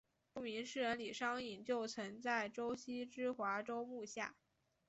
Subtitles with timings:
[0.33, 4.35] 著名诗人李商隐就曾在周墀之华州幕下。